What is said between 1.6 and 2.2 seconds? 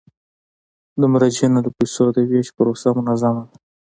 د پيسو د